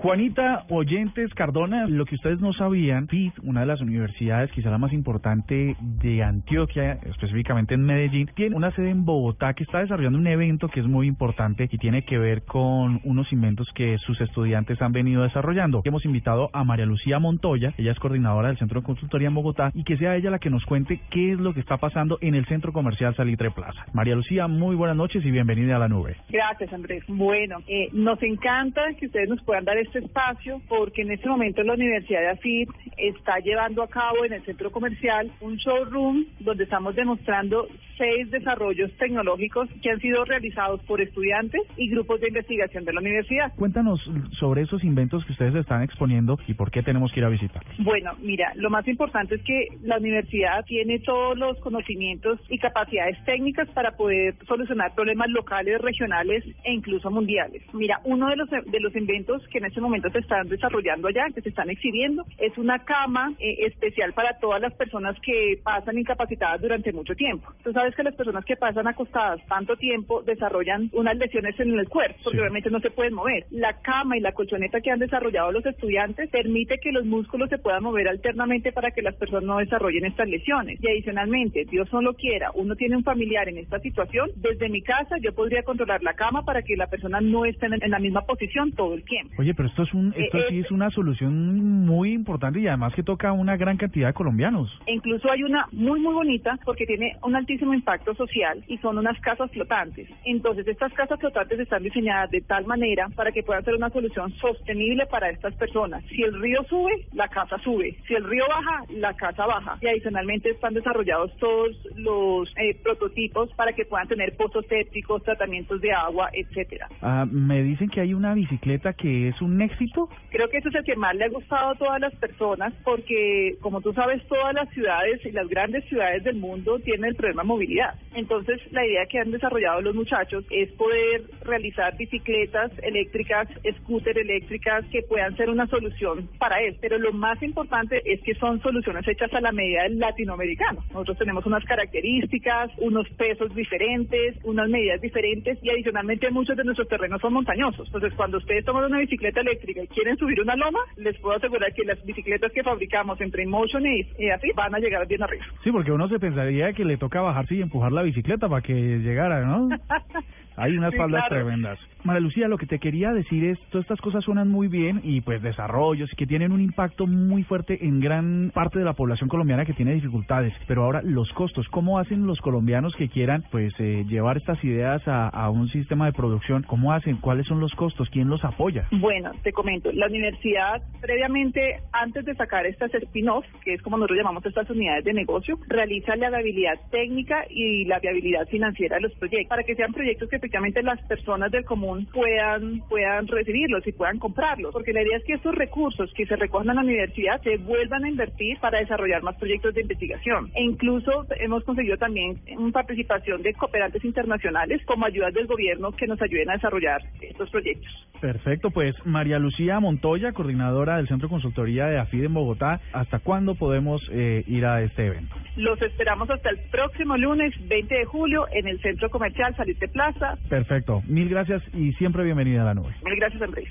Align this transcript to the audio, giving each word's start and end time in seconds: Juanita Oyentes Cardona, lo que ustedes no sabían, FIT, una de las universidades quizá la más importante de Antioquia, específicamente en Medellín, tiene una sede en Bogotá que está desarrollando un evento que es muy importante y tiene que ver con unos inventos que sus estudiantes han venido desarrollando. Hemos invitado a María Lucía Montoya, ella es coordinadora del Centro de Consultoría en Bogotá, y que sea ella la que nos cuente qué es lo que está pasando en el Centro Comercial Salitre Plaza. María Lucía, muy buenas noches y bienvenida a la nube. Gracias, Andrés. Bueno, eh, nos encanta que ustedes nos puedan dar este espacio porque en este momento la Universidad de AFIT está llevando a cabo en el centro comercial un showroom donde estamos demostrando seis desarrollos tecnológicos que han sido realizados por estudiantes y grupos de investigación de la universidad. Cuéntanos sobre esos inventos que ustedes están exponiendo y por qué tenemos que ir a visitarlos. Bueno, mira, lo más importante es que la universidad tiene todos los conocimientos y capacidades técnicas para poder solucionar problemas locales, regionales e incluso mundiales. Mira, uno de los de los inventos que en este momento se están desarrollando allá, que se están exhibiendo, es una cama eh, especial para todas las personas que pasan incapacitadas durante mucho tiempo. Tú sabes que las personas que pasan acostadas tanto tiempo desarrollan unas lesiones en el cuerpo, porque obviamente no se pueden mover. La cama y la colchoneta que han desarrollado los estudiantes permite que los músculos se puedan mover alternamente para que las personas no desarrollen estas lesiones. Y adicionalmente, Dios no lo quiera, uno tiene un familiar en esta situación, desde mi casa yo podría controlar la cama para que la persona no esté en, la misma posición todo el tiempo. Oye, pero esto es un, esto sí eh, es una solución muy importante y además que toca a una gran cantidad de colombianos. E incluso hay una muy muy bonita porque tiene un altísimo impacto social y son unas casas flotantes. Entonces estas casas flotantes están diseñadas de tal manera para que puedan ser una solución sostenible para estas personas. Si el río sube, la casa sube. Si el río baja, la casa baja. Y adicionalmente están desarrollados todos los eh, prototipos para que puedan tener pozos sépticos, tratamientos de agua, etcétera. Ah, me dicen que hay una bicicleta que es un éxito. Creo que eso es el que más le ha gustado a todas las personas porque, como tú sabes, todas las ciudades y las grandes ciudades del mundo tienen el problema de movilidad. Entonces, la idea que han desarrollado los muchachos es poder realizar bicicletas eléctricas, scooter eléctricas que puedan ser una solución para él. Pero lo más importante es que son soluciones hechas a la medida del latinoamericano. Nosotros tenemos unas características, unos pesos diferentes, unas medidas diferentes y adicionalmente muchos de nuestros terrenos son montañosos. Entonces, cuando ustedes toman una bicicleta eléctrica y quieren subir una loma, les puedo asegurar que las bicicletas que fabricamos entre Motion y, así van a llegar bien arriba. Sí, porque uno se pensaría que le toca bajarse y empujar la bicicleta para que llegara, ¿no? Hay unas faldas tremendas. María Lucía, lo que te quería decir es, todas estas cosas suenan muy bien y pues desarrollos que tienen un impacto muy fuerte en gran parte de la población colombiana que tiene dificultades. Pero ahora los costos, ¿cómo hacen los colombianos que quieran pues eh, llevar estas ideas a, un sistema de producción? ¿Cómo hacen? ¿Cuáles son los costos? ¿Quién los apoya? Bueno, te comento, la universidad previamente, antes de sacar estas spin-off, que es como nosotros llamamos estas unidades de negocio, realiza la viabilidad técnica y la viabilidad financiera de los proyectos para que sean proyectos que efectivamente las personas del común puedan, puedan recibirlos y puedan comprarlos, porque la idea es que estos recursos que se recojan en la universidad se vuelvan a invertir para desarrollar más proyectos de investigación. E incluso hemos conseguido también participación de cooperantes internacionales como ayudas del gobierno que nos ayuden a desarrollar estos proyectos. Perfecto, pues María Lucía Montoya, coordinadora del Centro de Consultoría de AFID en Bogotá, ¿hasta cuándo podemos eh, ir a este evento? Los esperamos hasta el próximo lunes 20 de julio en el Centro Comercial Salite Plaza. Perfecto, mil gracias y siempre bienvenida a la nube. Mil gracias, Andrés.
Juanita 0.00 0.64
Oyentes 0.68 1.34
Cardona, 1.34 1.88
lo 1.88 2.04
que 2.04 2.14
ustedes 2.14 2.40
no 2.40 2.52
sabían, 2.52 3.08
FIT, 3.08 3.34
una 3.42 3.62
de 3.62 3.66
las 3.66 3.80
universidades 3.80 4.48
quizá 4.52 4.70
la 4.70 4.78
más 4.78 4.92
importante 4.92 5.74
de 5.80 6.22
Antioquia, 6.22 7.00
específicamente 7.04 7.74
en 7.74 7.82
Medellín, 7.82 8.30
tiene 8.36 8.54
una 8.54 8.70
sede 8.76 8.90
en 8.90 9.04
Bogotá 9.04 9.54
que 9.54 9.64
está 9.64 9.80
desarrollando 9.80 10.20
un 10.20 10.28
evento 10.28 10.68
que 10.68 10.78
es 10.78 10.86
muy 10.86 11.08
importante 11.08 11.68
y 11.68 11.78
tiene 11.78 12.04
que 12.04 12.16
ver 12.16 12.44
con 12.44 13.00
unos 13.02 13.32
inventos 13.32 13.66
que 13.74 13.98
sus 13.98 14.20
estudiantes 14.20 14.80
han 14.80 14.92
venido 14.92 15.24
desarrollando. 15.24 15.82
Hemos 15.84 16.04
invitado 16.04 16.48
a 16.52 16.62
María 16.62 16.86
Lucía 16.86 17.18
Montoya, 17.18 17.74
ella 17.76 17.90
es 17.90 17.98
coordinadora 17.98 18.48
del 18.48 18.58
Centro 18.58 18.80
de 18.80 18.86
Consultoría 18.86 19.26
en 19.26 19.34
Bogotá, 19.34 19.72
y 19.74 19.82
que 19.82 19.96
sea 19.96 20.14
ella 20.14 20.30
la 20.30 20.38
que 20.38 20.48
nos 20.48 20.64
cuente 20.64 21.00
qué 21.10 21.32
es 21.32 21.40
lo 21.40 21.54
que 21.54 21.60
está 21.60 21.78
pasando 21.78 22.18
en 22.20 22.36
el 22.36 22.46
Centro 22.46 22.72
Comercial 22.72 23.16
Salitre 23.16 23.50
Plaza. 23.50 23.84
María 23.94 24.14
Lucía, 24.14 24.46
muy 24.46 24.76
buenas 24.76 24.96
noches 24.96 25.24
y 25.24 25.30
bienvenida 25.32 25.74
a 25.74 25.80
la 25.80 25.88
nube. 25.88 26.14
Gracias, 26.28 26.72
Andrés. 26.72 27.02
Bueno, 27.08 27.56
eh, 27.66 27.88
nos 27.92 28.22
encanta 28.22 28.82
que 28.96 29.06
ustedes 29.06 29.28
nos 29.28 29.42
puedan 29.42 29.64
dar 29.64 29.76
este 29.88 30.00
espacio 30.00 30.60
porque 30.68 31.02
en 31.02 31.10
este 31.10 31.28
momento 31.28 31.62
la 31.62 31.72
Universidad 31.72 32.20
de 32.20 32.28
AFIT 32.28 32.68
está 32.96 33.38
llevando 33.38 33.82
a 33.82 33.88
cabo 33.88 34.24
en 34.24 34.34
el 34.34 34.44
centro 34.44 34.70
comercial 34.70 35.30
un 35.40 35.56
showroom 35.56 36.26
donde 36.40 36.64
estamos 36.64 36.94
demostrando 36.94 37.66
seis 37.96 38.30
desarrollos 38.30 38.92
tecnológicos 38.98 39.68
que 39.82 39.90
han 39.90 39.98
sido 40.00 40.24
realizados 40.24 40.80
por 40.84 41.00
estudiantes 41.00 41.62
y 41.76 41.88
grupos 41.90 42.20
de 42.20 42.28
investigación 42.28 42.84
de 42.84 42.92
la 42.92 43.00
universidad. 43.00 43.52
Cuéntanos 43.56 44.00
sobre 44.38 44.62
esos 44.62 44.84
inventos 44.84 45.24
que 45.24 45.32
ustedes 45.32 45.54
están 45.54 45.82
exponiendo 45.82 46.38
y 46.46 46.54
por 46.54 46.70
qué 46.70 46.82
tenemos 46.82 47.10
que 47.12 47.20
ir 47.20 47.26
a 47.26 47.28
visitarlos. 47.28 47.74
Bueno, 47.78 48.12
mira, 48.20 48.52
lo 48.54 48.70
más 48.70 48.86
importante 48.86 49.36
es 49.36 49.42
que 49.42 49.68
la 49.82 49.98
universidad 49.98 50.64
tiene 50.66 51.00
todos 51.00 51.36
los 51.36 51.58
conocimientos 51.58 52.38
y 52.48 52.58
capacidades 52.58 53.16
técnicas 53.24 53.68
para 53.70 53.92
poder 53.96 54.36
solucionar 54.46 54.94
problemas 54.94 55.28
locales, 55.30 55.80
regionales 55.80 56.44
e 56.64 56.72
incluso 56.72 57.10
mundiales. 57.10 57.62
Mira, 57.72 58.00
uno 58.04 58.28
de 58.28 58.36
los 58.36 58.48
de 58.48 58.80
los 58.80 58.94
inventos 58.94 59.42
que 59.48 59.58
en 59.58 59.66
este 59.66 59.77
momento 59.80 60.10
se 60.10 60.18
están 60.18 60.48
desarrollando 60.48 61.08
allá, 61.08 61.26
que 61.34 61.42
se 61.42 61.48
están 61.50 61.70
exhibiendo, 61.70 62.24
es 62.38 62.56
una 62.58 62.78
cama 62.84 63.32
eh, 63.38 63.66
especial 63.66 64.12
para 64.12 64.38
todas 64.38 64.60
las 64.60 64.74
personas 64.74 65.16
que 65.20 65.58
pasan 65.62 65.98
incapacitadas 65.98 66.60
durante 66.60 66.92
mucho 66.92 67.14
tiempo. 67.14 67.52
Tú 67.62 67.72
sabes 67.72 67.94
que 67.94 68.02
las 68.02 68.14
personas 68.14 68.44
que 68.44 68.56
pasan 68.56 68.86
acostadas 68.86 69.44
tanto 69.46 69.76
tiempo 69.76 70.22
desarrollan 70.22 70.90
unas 70.92 71.16
lesiones 71.16 71.58
en 71.60 71.78
el 71.78 71.88
cuerpo, 71.88 72.18
porque 72.24 72.40
obviamente 72.40 72.70
no 72.70 72.80
se 72.80 72.90
pueden 72.90 73.14
mover. 73.14 73.44
La 73.50 73.80
cama 73.80 74.16
y 74.16 74.20
la 74.20 74.32
colchoneta 74.32 74.80
que 74.80 74.90
han 74.90 74.98
desarrollado 74.98 75.52
los 75.52 75.64
estudiantes 75.66 76.30
permite 76.30 76.78
que 76.78 76.92
los 76.92 77.04
músculos 77.04 77.48
se 77.48 77.58
puedan 77.58 77.82
mover 77.82 78.08
alternamente 78.08 78.72
para 78.72 78.90
que 78.90 79.02
las 79.02 79.16
personas 79.16 79.44
no 79.44 79.58
desarrollen 79.58 80.04
estas 80.04 80.28
lesiones. 80.28 80.78
Y 80.82 80.88
adicionalmente, 80.88 81.64
Dios 81.70 81.92
no 81.92 82.02
lo 82.02 82.14
quiera, 82.14 82.50
uno 82.54 82.74
tiene 82.76 82.96
un 82.96 83.04
familiar 83.04 83.48
en 83.48 83.58
esta 83.58 83.78
situación, 83.80 84.30
desde 84.36 84.68
mi 84.68 84.82
casa 84.82 85.16
yo 85.20 85.34
podría 85.34 85.62
controlar 85.62 86.02
la 86.02 86.14
cama 86.14 86.42
para 86.44 86.62
que 86.62 86.76
la 86.76 86.86
persona 86.86 87.20
no 87.20 87.44
esté 87.44 87.66
en, 87.66 87.90
la 87.90 87.98
misma 87.98 88.22
posición 88.22 88.72
todo 88.72 88.94
el 88.94 89.04
tiempo. 89.04 89.34
Oye, 89.38 89.54
pero 89.54 89.67
esto 89.68 89.82
es 89.82 89.94
un, 89.94 90.12
esto 90.16 90.38
sí 90.48 90.58
eh, 90.58 90.60
es 90.60 90.70
una 90.70 90.90
solución 90.90 91.86
muy 91.86 92.12
importante 92.12 92.60
y 92.60 92.66
además 92.66 92.94
que 92.94 93.02
toca 93.02 93.28
a 93.28 93.32
una 93.32 93.56
gran 93.56 93.76
cantidad 93.76 94.08
de 94.08 94.14
colombianos. 94.14 94.70
E 94.86 94.94
incluso 94.94 95.30
hay 95.30 95.42
una 95.42 95.66
muy 95.72 96.00
muy 96.00 96.14
bonita 96.14 96.58
porque 96.64 96.86
tiene 96.86 97.16
un 97.22 97.36
altísimo 97.36 97.74
impacto 97.74 98.14
social 98.14 98.62
y 98.66 98.78
son 98.78 98.98
unas 98.98 99.18
casas 99.20 99.50
flotantes. 99.50 100.08
Entonces 100.24 100.66
estas 100.66 100.92
casas 100.92 101.18
flotantes 101.20 101.60
están 101.60 101.82
diseñadas 101.82 102.30
de 102.30 102.40
tal 102.40 102.66
manera 102.66 103.08
para 103.14 103.32
que 103.32 103.42
puedan 103.42 103.64
ser 103.64 103.74
una 103.74 103.90
solución 103.90 104.32
sostenible 104.34 105.06
para 105.06 105.30
estas 105.30 105.54
personas. 105.54 106.04
Si 106.06 106.22
el 106.22 106.40
río 106.40 106.62
sube, 106.68 107.06
la 107.12 107.28
casa 107.28 107.58
sube. 107.58 107.96
Si 108.06 108.14
el 108.14 108.24
río 108.24 108.44
baja, 108.48 108.84
la 108.90 109.14
casa 109.14 109.46
baja. 109.46 109.78
Y 109.80 109.86
adicionalmente 109.86 110.50
están 110.50 110.74
desarrollados 110.74 111.34
todos 111.36 111.76
los 111.96 112.48
eh, 112.56 112.76
prototipos 112.82 113.50
para 113.54 113.72
que 113.72 113.84
puedan 113.84 114.08
tener 114.08 114.36
pozos 114.36 114.66
sépticos, 114.66 115.22
tratamientos 115.22 115.80
de 115.80 115.92
agua, 115.92 116.30
etcétera. 116.32 116.88
Ah, 117.02 117.26
me 117.30 117.62
dicen 117.62 117.88
que 117.88 118.00
hay 118.00 118.14
una 118.14 118.34
bicicleta 118.34 118.92
que 118.92 119.28
es 119.28 119.40
un 119.42 119.56
éxito. 119.62 120.08
Creo 120.30 120.48
que 120.48 120.58
eso 120.58 120.68
es 120.68 120.74
el 120.74 120.84
que 120.84 120.96
más 120.96 121.14
le 121.16 121.24
ha 121.24 121.28
gustado 121.28 121.70
a 121.70 121.74
todas 121.74 122.00
las 122.00 122.14
personas 122.16 122.72
porque, 122.84 123.56
como 123.60 123.80
tú 123.80 123.92
sabes, 123.92 124.26
todas 124.26 124.54
las 124.54 124.68
ciudades 124.70 125.24
y 125.24 125.32
las 125.32 125.48
grandes 125.48 125.84
ciudades 125.86 126.24
del 126.24 126.36
mundo 126.36 126.78
tienen 126.80 127.06
el 127.06 127.16
problema 127.16 127.42
de 127.42 127.48
movilidad. 127.48 127.94
Entonces, 128.14 128.60
la 128.72 128.86
idea 128.86 129.06
que 129.06 129.18
han 129.18 129.30
desarrollado 129.30 129.80
los 129.80 129.94
muchachos 129.94 130.44
es 130.50 130.70
poder 130.72 131.22
realizar 131.44 131.96
bicicletas 131.96 132.72
eléctricas, 132.82 133.48
scooter 133.80 134.18
eléctricas 134.18 134.84
que 134.86 135.02
puedan 135.02 135.36
ser 135.36 135.50
una 135.50 135.66
solución 135.66 136.28
para 136.38 136.60
él. 136.62 136.76
Pero 136.80 136.98
lo 136.98 137.12
más 137.12 137.42
importante 137.42 138.00
es 138.04 138.20
que 138.22 138.34
son 138.34 138.60
soluciones 138.60 139.06
hechas 139.06 139.32
a 139.34 139.40
la 139.40 139.52
medida 139.52 139.82
del 139.84 139.98
latinoamericano. 139.98 140.84
Nosotros 140.92 141.18
tenemos 141.18 141.46
unas 141.46 141.64
características, 141.64 142.70
unos 142.78 143.08
pesos 143.10 143.54
diferentes, 143.54 144.36
unas 144.44 144.68
medidas 144.68 145.00
diferentes 145.00 145.58
y 145.62 145.70
adicionalmente 145.70 146.30
muchos 146.30 146.56
de 146.56 146.64
nuestros 146.64 146.88
terrenos 146.88 147.20
son 147.20 147.32
montañosos. 147.32 147.86
Entonces, 147.86 148.12
cuando 148.14 148.38
ustedes 148.38 148.64
toman 148.64 148.84
una 148.84 148.98
bicicleta 148.98 149.42
eléctrica 149.48 149.82
y 149.82 149.88
quieren 149.88 150.16
subir 150.16 150.40
una 150.40 150.56
loma, 150.56 150.80
les 150.96 151.18
puedo 151.18 151.36
asegurar 151.36 151.72
que 151.72 151.84
las 151.84 152.02
bicicletas 152.04 152.52
que 152.52 152.62
fabricamos 152.62 153.20
entre 153.20 153.46
Motion 153.46 153.84
y, 153.86 154.30
así 154.30 154.50
van 154.54 154.74
a 154.74 154.78
llegar 154.78 155.06
bien 155.06 155.22
arriba. 155.22 155.44
Sí, 155.64 155.70
porque 155.72 155.92
uno 155.92 156.08
se 156.08 156.18
pensaría 156.18 156.72
que 156.72 156.84
le 156.84 156.96
toca 156.96 157.20
bajarse 157.20 157.56
y 157.56 157.62
empujar 157.62 157.92
la 157.92 158.02
bicicleta 158.02 158.48
para 158.48 158.62
que 158.62 158.72
llegara, 158.72 159.44
¿no? 159.44 159.68
Hay 160.58 160.76
unas 160.76 160.94
faldas 160.96 161.28
tremendas. 161.28 161.78
María 162.04 162.20
Lucía, 162.20 162.48
lo 162.48 162.58
que 162.58 162.66
te 162.66 162.78
quería 162.78 163.12
decir 163.12 163.44
es, 163.44 163.58
todas 163.70 163.84
estas 163.84 164.00
cosas 164.00 164.24
suenan 164.24 164.48
muy 164.48 164.68
bien 164.68 165.00
y 165.04 165.20
pues 165.20 165.42
desarrollos 165.42 166.10
que 166.16 166.26
tienen 166.26 166.52
un 166.52 166.60
impacto 166.60 167.06
muy 167.06 167.44
fuerte 167.44 167.84
en 167.84 168.00
gran 168.00 168.50
parte 168.54 168.78
de 168.78 168.84
la 168.84 168.92
población 168.92 169.28
colombiana 169.28 169.64
que 169.64 169.72
tiene 169.72 169.94
dificultades. 169.94 170.52
Pero 170.66 170.84
ahora 170.84 171.00
los 171.02 171.30
costos, 171.32 171.68
¿cómo 171.68 171.98
hacen 171.98 172.26
los 172.26 172.40
colombianos 172.40 172.94
que 172.96 173.08
quieran 173.08 173.44
pues 173.50 173.72
eh, 173.78 174.04
llevar 174.08 174.36
estas 174.36 174.62
ideas 174.64 175.02
a, 175.06 175.48
un 175.50 175.68
sistema 175.68 176.06
de 176.06 176.12
producción? 176.12 176.62
¿Cómo 176.64 176.92
hacen? 176.92 177.16
¿Cuáles 177.16 177.46
son 177.46 177.60
los 177.60 177.72
costos? 177.74 178.08
¿Quién 178.10 178.28
los 178.28 178.44
apoya? 178.44 178.88
Bueno, 178.90 179.32
te 179.42 179.52
comento, 179.52 179.90
la 179.92 180.06
universidad 180.06 180.82
previamente, 181.00 181.80
antes 181.92 182.24
de 182.24 182.34
sacar 182.34 182.66
estas 182.66 182.92
spin-off, 182.94 183.44
que 183.64 183.74
es 183.74 183.82
como 183.82 183.96
nosotros 183.96 184.18
llamamos 184.18 184.44
estas 184.44 184.68
unidades 184.70 185.04
de 185.04 185.12
negocio, 185.12 185.58
realiza 185.68 186.16
la 186.16 186.30
viabilidad 186.30 186.74
técnica 186.90 187.44
y 187.48 187.84
la 187.84 187.98
viabilidad 187.98 188.46
financiera 188.48 188.96
de 188.96 189.02
los 189.02 189.14
proyectos 189.14 189.48
para 189.48 189.62
que 189.62 189.74
sean 189.74 189.92
proyectos 189.92 190.28
que 190.28 190.38
efectivamente 190.48 190.82
las 190.82 191.00
personas 191.02 191.50
del 191.52 191.64
común 191.64 192.06
puedan, 192.06 192.80
puedan 192.88 193.26
recibirlos 193.26 193.86
y 193.86 193.92
puedan 193.92 194.18
comprarlos, 194.18 194.72
porque 194.72 194.94
la 194.94 195.02
idea 195.02 195.18
es 195.18 195.24
que 195.24 195.34
estos 195.34 195.54
recursos 195.54 196.10
que 196.14 196.24
se 196.24 196.36
recojan 196.36 196.70
en 196.70 196.76
la 196.76 196.82
universidad 196.82 197.40
se 197.42 197.58
vuelvan 197.58 198.04
a 198.04 198.08
invertir 198.08 198.58
para 198.58 198.78
desarrollar 198.78 199.22
más 199.22 199.36
proyectos 199.36 199.74
de 199.74 199.82
investigación. 199.82 200.50
E 200.54 200.62
incluso 200.62 201.26
hemos 201.38 201.64
conseguido 201.64 201.98
también 201.98 202.40
participación 202.72 203.42
de 203.42 203.52
cooperantes 203.54 204.04
internacionales 204.04 204.80
como 204.86 205.04
ayudas 205.04 205.34
del 205.34 205.46
gobierno 205.46 205.92
que 205.92 206.06
nos 206.06 206.20
ayuden 206.22 206.50
a 206.50 206.54
desarrollar 206.54 207.02
estos 207.20 207.50
proyectos. 207.50 208.07
Perfecto, 208.20 208.70
pues 208.70 208.94
María 209.04 209.38
Lucía 209.38 209.80
Montoya, 209.80 210.32
coordinadora 210.32 210.96
del 210.96 211.08
Centro 211.08 211.28
de 211.28 211.32
Consultoría 211.32 211.86
de 211.86 211.98
AFID 211.98 212.24
en 212.24 212.34
Bogotá, 212.34 212.80
¿hasta 212.92 213.20
cuándo 213.20 213.54
podemos 213.54 214.02
eh, 214.12 214.44
ir 214.46 214.66
a 214.66 214.82
este 214.82 215.06
evento? 215.06 215.34
Los 215.56 215.80
esperamos 215.82 216.28
hasta 216.30 216.50
el 216.50 216.58
próximo 216.70 217.16
lunes 217.16 217.54
20 217.68 217.94
de 217.94 218.04
julio 218.04 218.46
en 218.52 218.66
el 218.66 218.80
Centro 218.80 219.10
Comercial 219.10 219.54
Salite 219.56 219.88
Plaza. 219.88 220.36
Perfecto, 220.48 221.02
mil 221.06 221.28
gracias 221.28 221.62
y 221.74 221.92
siempre 221.94 222.24
bienvenida 222.24 222.62
a 222.62 222.66
la 222.66 222.74
nube. 222.74 222.94
Mil 223.04 223.16
gracias, 223.16 223.42
Andrés. 223.42 223.68